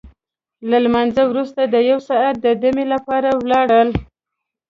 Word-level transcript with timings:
له 0.69 0.77
لمانځه 0.85 1.23
وروسته 1.27 1.61
د 1.65 1.75
یو 1.89 1.99
ساعت 2.09 2.35
دمې 2.63 2.85
لپاره 2.93 3.29
ولاړل. 3.41 3.89